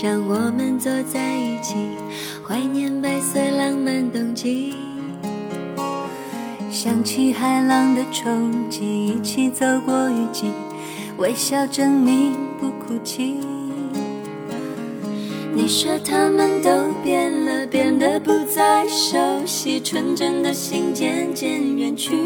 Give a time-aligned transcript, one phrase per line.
[0.00, 1.74] 上，我们坐在一起，
[2.42, 4.74] 怀念白色浪漫冬季。
[6.70, 10.46] 想起海浪的冲击，一起走过雨季，
[11.18, 13.40] 微笑证明不哭泣。
[15.52, 16.70] 你说他们都
[17.04, 22.16] 变了，变得不再熟悉，纯真的心渐渐远去，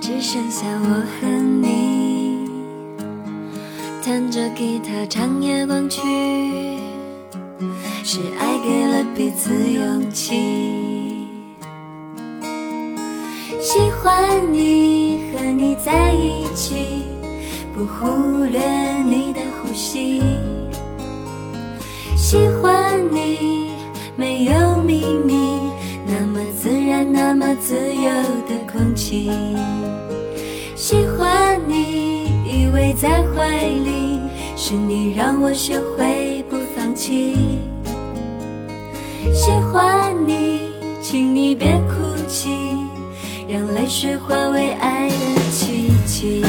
[0.00, 1.28] 只剩下我和
[1.62, 1.97] 你。
[4.08, 6.00] 弹着吉他唱夜光曲，
[8.02, 11.26] 是爱给了彼此勇气。
[13.60, 17.04] 喜欢你和你在一起，
[17.74, 18.58] 不忽略
[19.04, 20.22] 你的呼吸。
[22.16, 23.72] 喜欢你
[24.16, 25.60] 没有秘密，
[26.06, 28.10] 那么自然，那么自由
[28.48, 29.30] 的空气。
[33.00, 34.18] 在怀里
[34.56, 37.36] 是你让我学会不放弃。
[39.32, 42.50] 喜欢你请你别哭泣
[43.48, 46.42] 让泪水化为爱的奇迹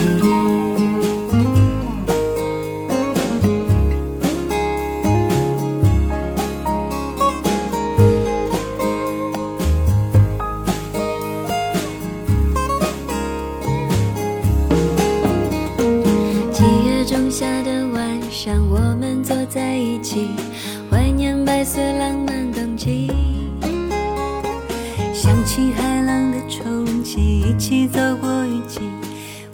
[25.52, 28.82] 起海浪的冲击一起走过雨季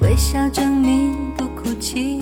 [0.01, 2.17] 微笑证明不哭泣。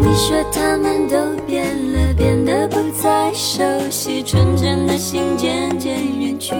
[0.00, 6.52] 你说他们都变了变得不再熟悉纯真的心渐渐远去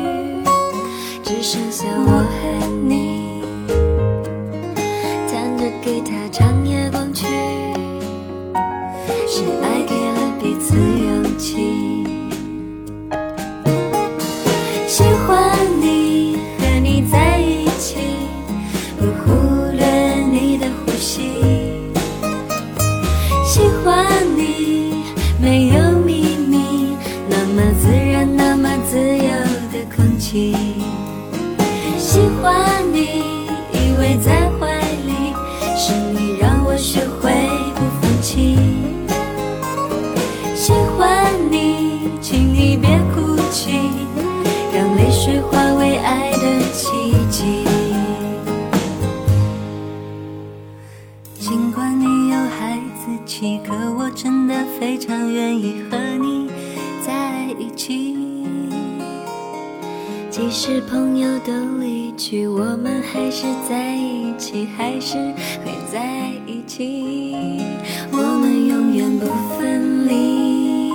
[1.24, 3.21] 只剩下我和你。
[30.32, 33.00] 喜欢你，
[33.70, 35.34] 依偎在怀里，
[35.76, 37.30] 是你让我学会
[37.74, 38.56] 不放弃。
[40.56, 43.90] 喜欢你，请你别哭泣，
[44.72, 47.66] 让泪水化为爱的奇迹。
[51.38, 56.48] 尽管你有孩子气，可我真的非常愿意和你
[57.06, 58.21] 在一起。
[60.32, 65.18] 即使朋友都离去，我们还是在一起，还是
[65.62, 67.60] 会在一起，
[68.10, 69.26] 我们永远不
[69.58, 70.88] 分离。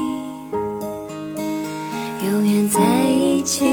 [2.26, 2.82] 永远在
[3.12, 3.64] 一起。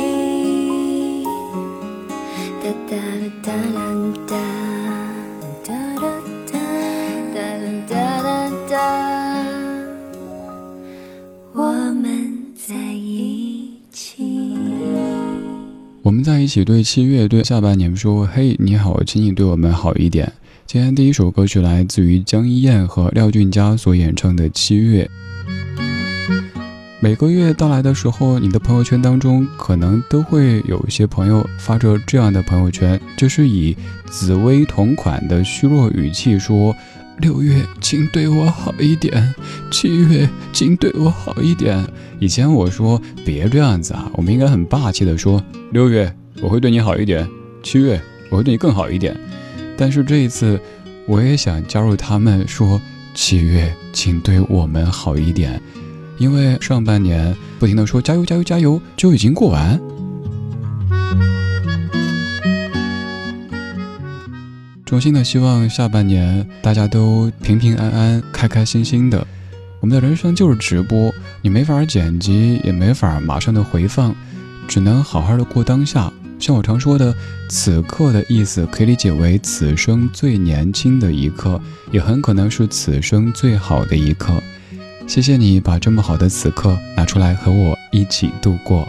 [2.63, 2.97] 哒哒
[3.43, 3.53] 哒哒
[4.27, 4.44] 哒哒。
[16.45, 20.31] 一起对七月对下半年说：“嘿，你好，请你对我们好一点。”
[20.69, 25.09] 今天第一首歌曲来自于江一燕和廖俊佳所演唱的《七月》。
[27.01, 33.75] 每个月到来的时候，你的朋友圈当中可能都会有一些朋友发着这样的朋友圈，就是以
[34.11, 36.77] 紫薇同款的虚弱语气说
[37.21, 39.15] ：“六月，请对我好一点；
[39.71, 41.83] 七月，请对我好一点。”
[42.21, 45.43] 以前我说别这样子啊，我们应该很霸气的说
[45.73, 47.29] 六月我会对你好一点，
[47.63, 48.01] 七月
[48.31, 49.17] 我会对你更好一点。
[49.77, 50.61] 但是这一次，
[51.07, 52.81] 我也想加入他们说
[53.15, 55.61] 七月请对我们好一点，
[56.19, 59.81] 因为上半年不停的说加油加油加油就已经过完。
[64.85, 69.27] 衷心的希望下半年大家都平平安安、开开心心的。
[69.81, 74.15] 我们的人生就是直播，你没法剪辑，也没法马上的回放，
[74.69, 76.13] 只能好好的过当下。
[76.45, 77.17] 像我常说的，
[77.49, 81.59] 此刻的意思可以理解为此生最年轻的一刻，
[81.91, 84.35] 也很可能是此生最好的一刻。
[85.07, 88.87] 谢谢你把这么好的此刻拿出来和我一起度过。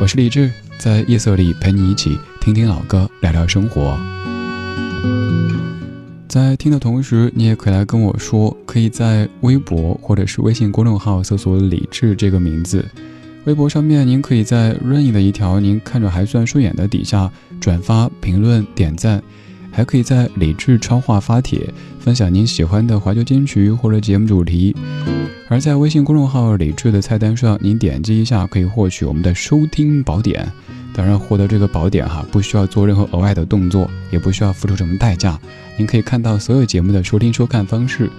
[0.00, 3.98] 我是李志，在夜色里陪你一起听听老歌，聊聊生活。
[6.28, 12.84] 在听的同时，你也可以来跟我说，可以在微博或者是微信公众号搜索“李志”这个名字。
[13.48, 19.22] 微博上面，您可以在任意的一条您看着还算顺眼的底下转发、评论、点赞，
[19.72, 24.76] 还可以在李智超话发帖，分享您喜欢的怀旧金曲或者节目主题。
[25.48, 30.46] 而在微信公众号“李智”的菜单上，您点击一下可以获取我们的收听宝典。
[30.92, 35.40] 当然，获得这个宝典哈，不需要做任何额外的动作，也不需要付出什么代价。
[35.78, 38.10] 您可以看到所有节目的收听收看方式，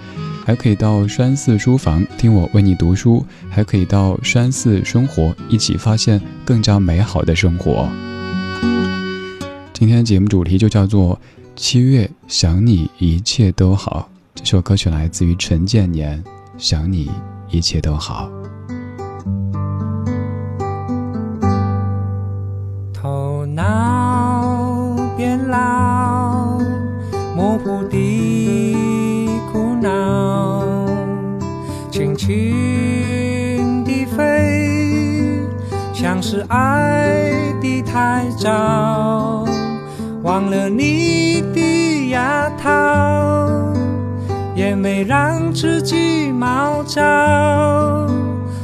[0.50, 7.88] 还可以到山寺书房听我为你读书，还可以到山寺生活，一起发现更加美好的生活。
[9.72, 11.16] 今天节目主题就叫做
[11.56, 14.10] 《七月想你一切都好》，
[14.40, 16.18] 这首歌曲来自于陈建年，
[16.57, 17.12] 《想你
[17.51, 18.28] 一切都好》。
[36.01, 37.30] 像是爱
[37.60, 39.46] 的太早，
[40.24, 43.50] 忘了你的牙套，
[44.56, 47.01] 也没让自己毛躁，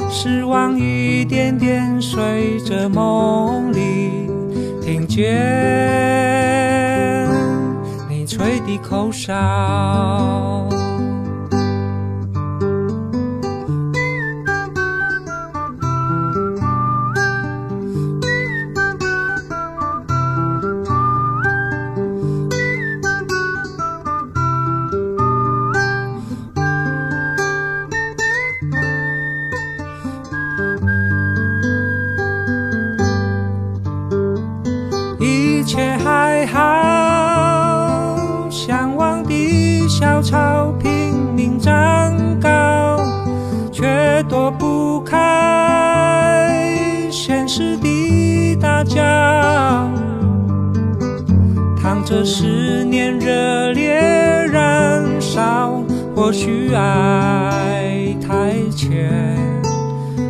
[0.10, 4.30] 失望一点点随着梦里。
[4.82, 5.28] 听见
[8.10, 10.75] 你吹的口哨。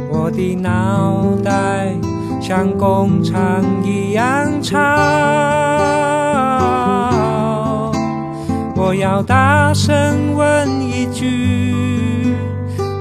[0.10, 1.94] 我的脑袋
[2.42, 4.78] 像工厂一样吵。
[8.76, 12.36] 我要大声问一句：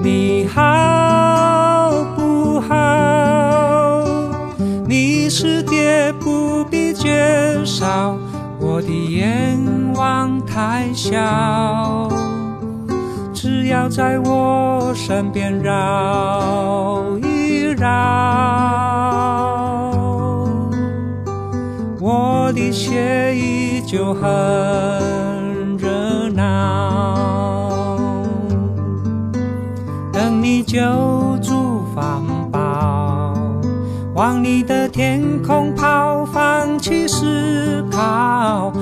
[0.02, 4.04] 你好不好？
[4.86, 8.16] 你是爹，不必介绍。
[8.60, 9.58] 我的愿
[9.94, 11.18] 望太小，
[13.68, 17.90] 要在我身边绕一绕，
[22.00, 27.14] 我的血液就很热闹。
[30.12, 30.78] 等你救
[31.42, 32.22] 助方
[32.52, 33.34] 宝，
[34.14, 38.72] 往你的天空跑，放弃思考。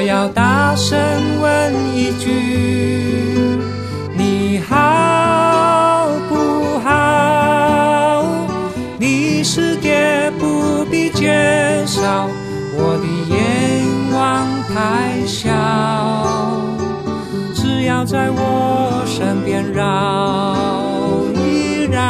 [0.00, 0.98] 我要大声
[1.42, 2.30] 问一句：
[4.16, 8.24] 你好不好？
[8.98, 12.26] 你是爹不必介绍，
[12.78, 15.52] 我的眼望太小，
[17.54, 20.56] 只要在我身边绕
[21.36, 22.00] 一绕，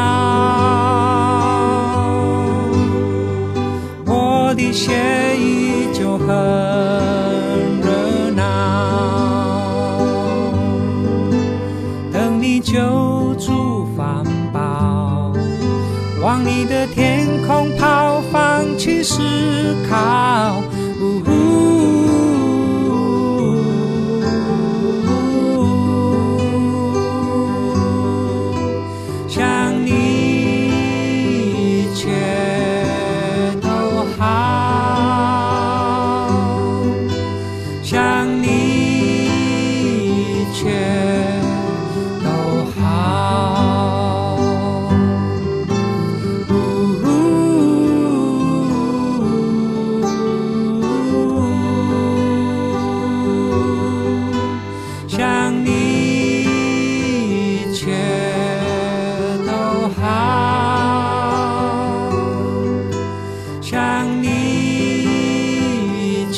[4.07, 6.70] 我的血依旧很。
[17.01, 19.17] 天空跑，放弃思
[19.89, 20.30] 考。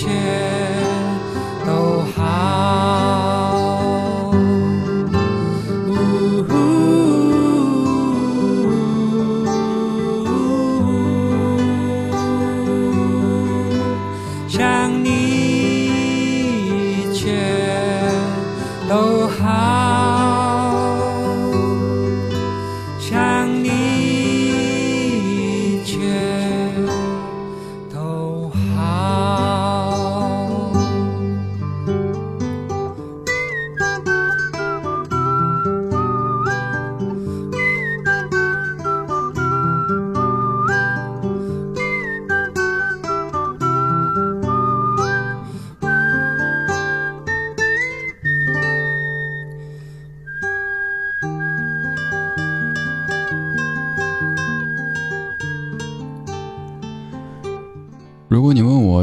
[0.04, 0.41] care.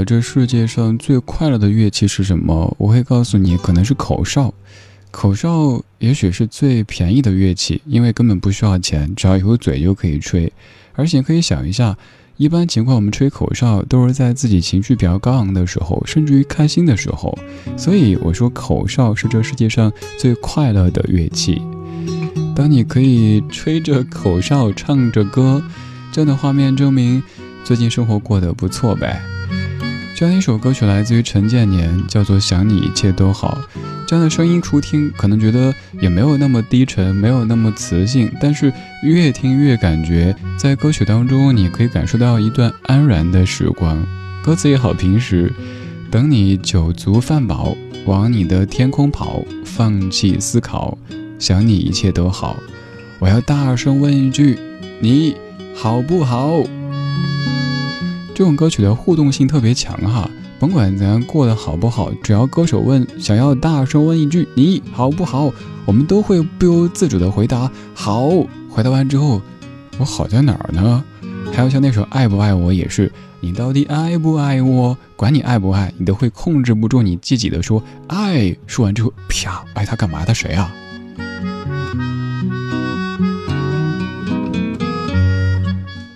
[0.10, 4.52] 这世界上最快乐的乐器是什么，我会告诉你，可能是口哨。
[5.12, 10.52] 口哨也许是最便宜的乐器，因为根本不需要钱，只要有嘴就可以吹。
[10.94, 11.96] 而且可以想一下，
[12.38, 17.38] 一般情况我们吹口哨都是在自己情绪比较高昂的时候，甚至于开心的时候。
[17.78, 21.62] 所以我说，口哨是这世界上最快乐的乐器。
[22.56, 25.62] 当你可以吹着口哨唱着歌，
[26.12, 27.22] 这样的画面证明。
[27.64, 29.22] 最近生活过得不错呗。
[30.20, 33.58] 这样一首歌曲来自于陈建年，叫做《想你一切都好》。
[34.06, 38.70] 这样的声音初听可能觉得也没有那么低沉，没有那么磁性，但是
[39.02, 44.06] 越听越感觉，在歌曲当中你可以感受到一段安然的时光。
[44.44, 45.54] 歌词也好平实，
[46.12, 47.74] 等你酒足饭饱，
[48.06, 50.98] 往你的天空跑，放弃思考，
[51.40, 52.58] 想你一切都好。
[53.20, 54.60] 我要大声问一句，
[55.00, 55.38] 你
[55.74, 56.62] 好不好？
[58.40, 65.52] 这种歌曲的互动性特别强哈，甭管咱过得好不好，只要歌手问，想要大声问一句你好不好，
[65.84, 68.30] 我们都会不由自主的回答好。
[68.70, 69.42] 回答完之后，
[69.98, 71.04] 我好在哪儿呢？
[71.52, 74.98] 还有像那首爱不爱我也是，你到底爱不爱我？
[75.18, 78.56] 管你爱不爱，你都会控制不住你自己的说爱。
[78.66, 80.24] 说完之后，啪，爱他干嘛？
[80.24, 80.74] 他谁啊？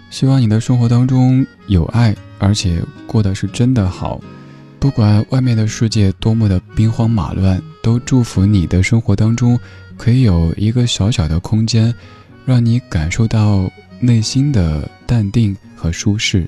[0.09, 2.12] 希望你的生活当中有爱，
[2.43, 4.19] 而且过得是真的好。
[4.77, 9.57] 不管外面的世界多么的兵荒马乱，都祝福你的生活当中
[9.95, 11.93] 可以有一个小小的空间，
[12.45, 13.71] 让你感受到
[14.01, 16.45] 内心的淡定和舒适。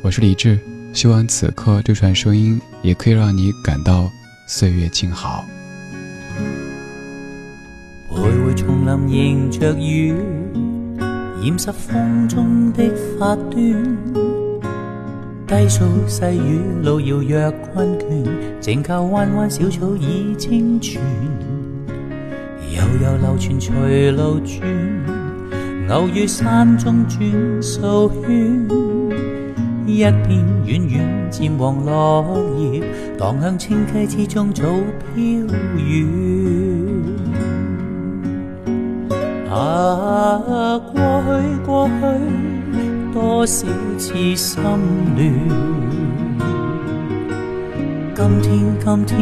[0.00, 0.58] 我是李志，
[0.94, 4.10] 希望此刻这串声音也可以让你感到
[4.48, 5.44] 岁月静好。
[8.10, 10.14] 徘徊丛林迎着雨。
[11.44, 12.84] 染湿风中的
[13.18, 13.62] 发端，
[15.46, 18.04] 低诉细雨，路遥若困倦，
[18.60, 21.00] 静靠弯弯小草已清泉，
[22.70, 24.62] 悠悠流泉随路转，
[25.90, 27.20] 偶于山中转
[27.62, 28.66] 数圈，
[29.86, 32.24] 一片远远渐黄落
[32.56, 32.82] 叶，
[33.18, 34.62] 荡向清溪之中早
[35.14, 35.22] 飘
[35.76, 36.08] 远。
[39.50, 41.30] 啊，过去
[41.66, 41.92] 过去，
[43.34, 45.18] 多少次心乱。
[48.14, 49.16] 今天今天，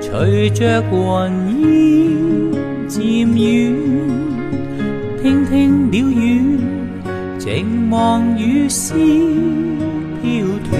[0.00, 0.92] 随着云
[1.62, 1.68] 烟
[2.88, 2.98] 渐
[3.32, 3.40] 远，
[5.22, 6.58] 听听鸟语，
[7.38, 8.94] 静望雨丝
[10.20, 10.74] 飘断，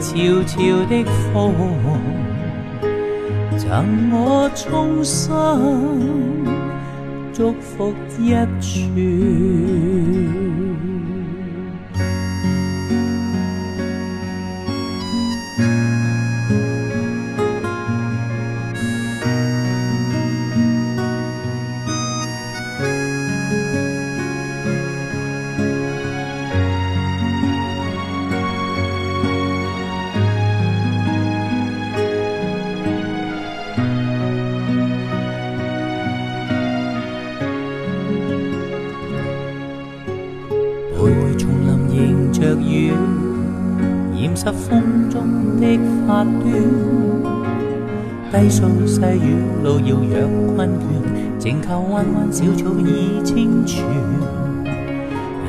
[0.00, 0.08] 悄
[0.44, 0.56] 悄
[0.88, 1.52] 的风，
[3.58, 3.68] 赠
[4.10, 5.30] 我衷心。
[7.34, 8.30] 祝福一
[8.62, 8.80] 串。
[49.14, 50.80] 雨路遥若困倦，
[51.38, 53.84] 静靠弯弯小草倚清泉，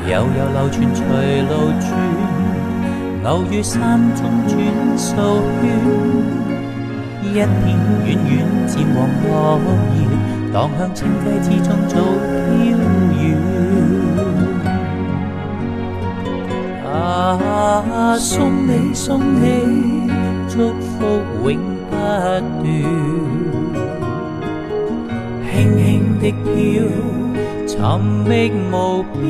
[0.07, 1.03] 悠悠流泉随
[1.43, 1.89] 路转，
[3.25, 4.57] 偶于山中转
[4.97, 5.09] 数
[5.61, 5.63] 圈。
[7.23, 7.47] 一片
[8.05, 9.29] 远远渐黄落
[9.95, 9.99] 叶，
[10.51, 12.55] 荡向清溪之中早飘
[13.21, 13.23] 远。
[16.93, 20.09] 啊，送你送你，
[20.49, 20.97] 祝福
[21.49, 21.49] 永
[21.89, 22.43] 不断。
[26.21, 26.83] 的飘，
[27.65, 27.75] 寻
[28.27, 29.21] 觅无边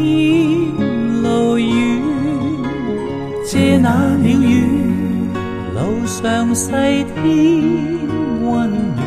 [1.24, 1.69] 路远，
[3.45, 4.51] 借那鸟语。
[5.74, 6.69] 路上细
[7.15, 7.24] 添
[8.43, 9.00] 温暖，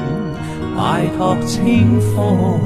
[0.77, 2.59] 拜托清风，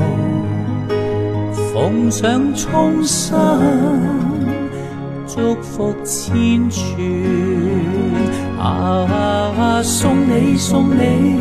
[1.73, 3.37] 奉上衷心，
[5.27, 6.83] 祝福千串。
[8.61, 11.39] 啊，送你送你，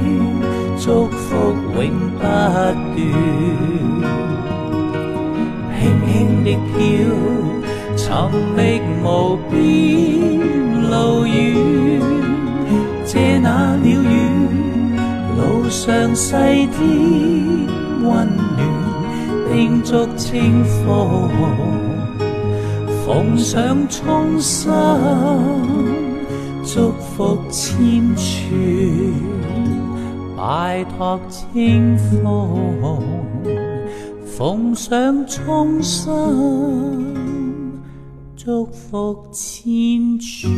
[0.88, 1.36] 祝福
[1.76, 2.74] 永不断，
[5.76, 6.08] 轻轻
[6.46, 6.80] 的飘，
[7.98, 8.08] 寻
[8.56, 8.58] 觅
[9.04, 9.06] 无
[9.52, 9.60] 边
[10.90, 10.96] 路
[11.28, 11.36] 远。
[13.04, 14.16] 借那鸟语，
[15.36, 16.32] 路上细
[16.72, 16.80] 添
[18.02, 18.08] 温
[18.56, 18.58] 暖，
[19.52, 21.30] 并祝清风，
[23.06, 24.72] 奉上衷心，
[26.64, 27.76] 祝福千
[28.16, 28.26] 串，
[30.48, 33.04] 拜托清风，
[34.26, 36.08] 奉上衷心，
[38.38, 40.50] 祝福千串。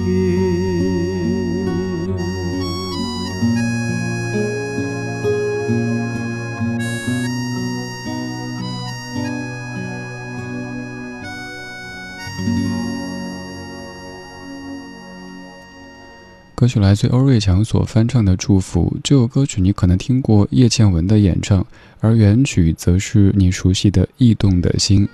[16.70, 18.94] 曲来自欧瑞强所翻唱的《祝福》。
[19.04, 21.66] 这首歌曲你可能听过叶倩文的演唱，
[22.00, 25.06] 而原曲则是你熟悉的《异动的心》。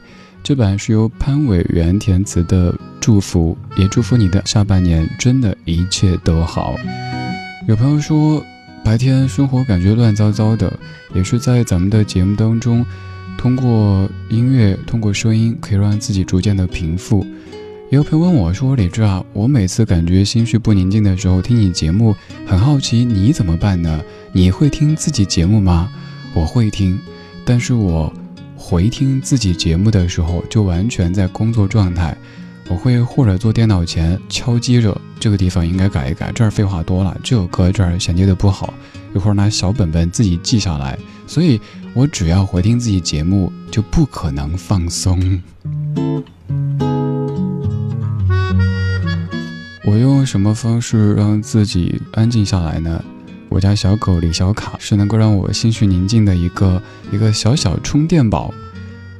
[0.43, 6.75] 这版是由潘伟元填词的《祝福》，也祝福你的下半年真的一切都好。
[7.67, 8.45] 有朋友说，
[8.83, 10.71] 白天生活感觉乱糟糟的，
[11.15, 12.85] 也是在咱们的节目当中，
[13.37, 17.25] 通过音乐，通过声音，可以让自己逐渐的平复。
[17.91, 22.15] 有朋友问我说：“李志啊，我每次感觉心绪不宁静的时候，听你节目，
[22.48, 24.02] 很好奇你怎么办呢？
[24.34, 25.89] 你会听自己节目吗？”
[26.34, 27.00] 我会听，
[27.45, 28.12] 但是我
[28.58, 32.17] 回听自己节目的时候，就完全在工作状态。
[32.67, 38.74] 我会或者坐电脑前敲击着这个地方应该改一改，这儿废话多了，这首歌这儿衔接的不好，
[39.13, 40.98] 一会儿拿小本本自己记下来。
[41.28, 41.62] 所以
[41.93, 45.41] 我只要回听自己节目，就不可能放松。
[49.88, 53.04] 我用什么方式让自己安静下来呢？
[53.50, 58.52] 我家小狗李小卡是能够让我心绪宁静的一个一个小小充电宝。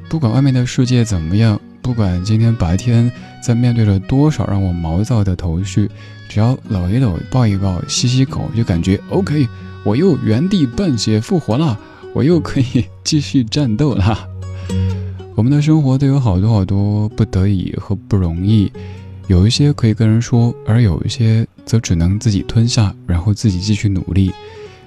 [0.10, 3.12] 不管外面的世界怎么样，不管今天白天
[3.44, 5.88] 在面对着多少让我毛躁的头绪，
[6.28, 9.48] 只要搂一搂、抱一抱、吸吸口，就感觉 OK，
[9.84, 11.80] 我又原地半血复活了，
[12.12, 14.28] 我又可以继续战斗了。
[15.36, 18.72] 我们的生活都有好多好多不得已和不容易。
[19.28, 24.32] 有一些可以跟人说，而有一些则只能自己吞下，然后自己继续努力。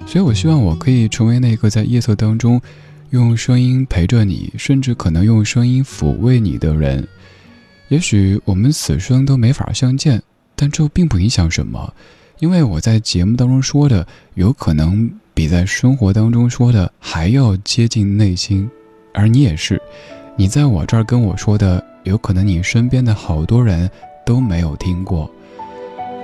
[0.05, 2.59] 所以，我希望我可以成为那个在夜色当中，
[3.09, 7.05] 用声音陪着你，甚至可能用声音抚慰你的人。
[7.89, 10.21] 也许我们此生都没法相见，
[10.55, 11.93] 但这并不影响什么，
[12.39, 18.69] 因为我在节目当中说的，有可能比在生活当中说的还要接近内心。
[19.13, 19.81] 而你也是，
[20.37, 23.89] 你在我这儿跟我说的，有可能你身边的好多人。
[24.29, 25.27] 都没有听过。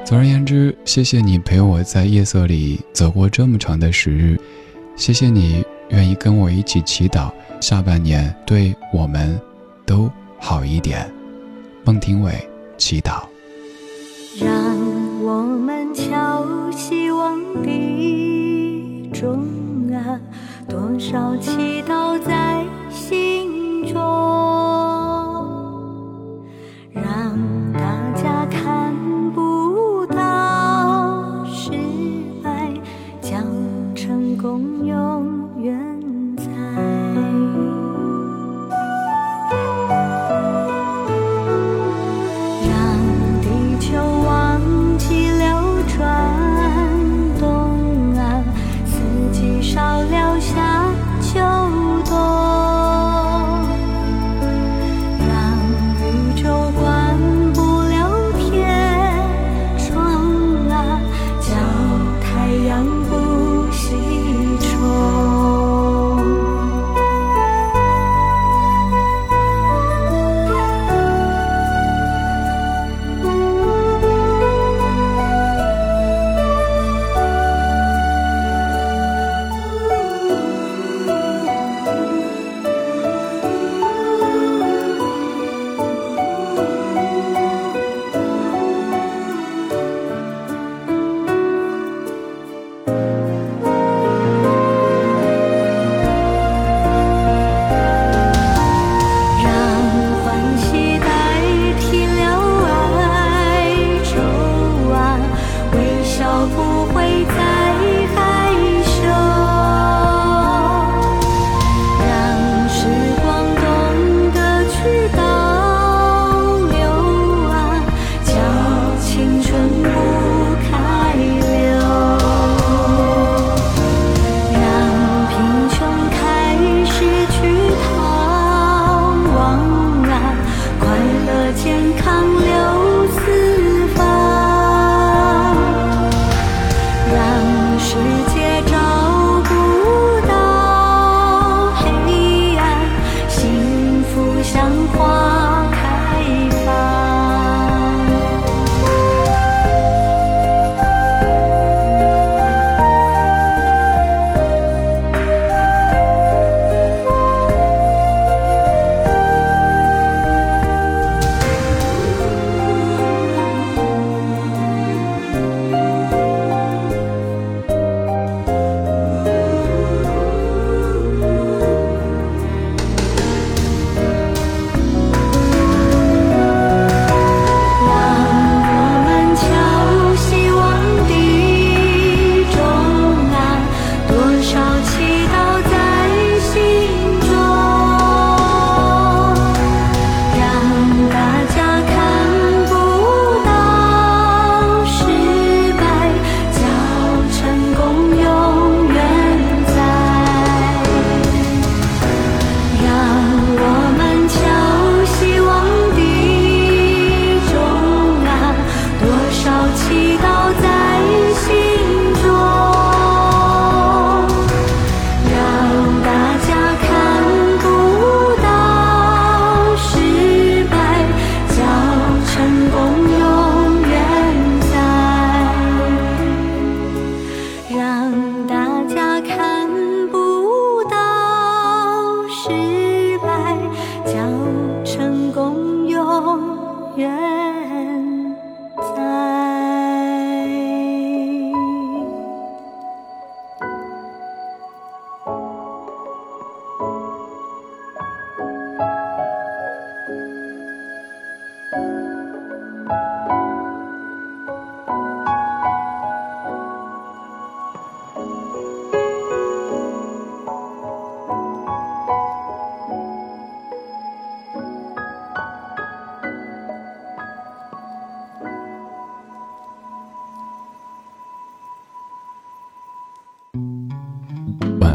[0.05, 4.39] 总而言之，谢谢你陪我在夜色里走过这么长的时日，
[4.95, 9.41] 谢谢你愿意跟我一起祈祷，下半年对我们
[9.87, 11.11] 都好一点。
[11.83, 12.31] 孟庭苇，
[12.77, 13.23] 祈祷。
[14.39, 14.53] 让
[15.23, 19.47] 我们敲希望的钟
[19.91, 20.21] 啊，
[20.69, 22.63] 多少祈祷在
[34.57, 35.14] 朋友。